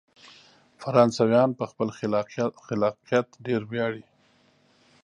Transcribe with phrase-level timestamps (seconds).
[0.81, 1.87] فرانسویان په خپل
[2.69, 4.05] خلاقیت ډیر ویاړي.